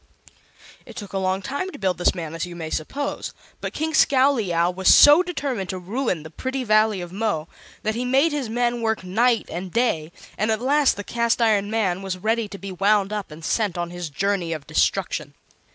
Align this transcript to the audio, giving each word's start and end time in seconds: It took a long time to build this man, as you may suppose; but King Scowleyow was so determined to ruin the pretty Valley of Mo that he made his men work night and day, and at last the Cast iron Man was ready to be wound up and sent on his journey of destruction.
It 0.83 0.95
took 0.95 1.13
a 1.13 1.19
long 1.19 1.43
time 1.43 1.69
to 1.69 1.77
build 1.77 1.99
this 1.99 2.15
man, 2.15 2.33
as 2.33 2.43
you 2.47 2.55
may 2.55 2.71
suppose; 2.71 3.33
but 3.59 3.71
King 3.71 3.93
Scowleyow 3.93 4.71
was 4.71 4.91
so 4.91 5.21
determined 5.21 5.69
to 5.69 5.77
ruin 5.77 6.23
the 6.23 6.31
pretty 6.31 6.63
Valley 6.63 7.01
of 7.01 7.11
Mo 7.11 7.47
that 7.83 7.93
he 7.93 8.03
made 8.03 8.31
his 8.31 8.49
men 8.49 8.81
work 8.81 9.03
night 9.03 9.47
and 9.51 9.71
day, 9.71 10.11
and 10.39 10.49
at 10.49 10.59
last 10.59 10.95
the 10.95 11.03
Cast 11.03 11.39
iron 11.39 11.69
Man 11.69 12.01
was 12.01 12.17
ready 12.17 12.47
to 12.47 12.57
be 12.57 12.71
wound 12.71 13.13
up 13.13 13.29
and 13.29 13.45
sent 13.45 13.77
on 13.77 13.91
his 13.91 14.09
journey 14.09 14.53
of 14.53 14.65
destruction. 14.65 15.35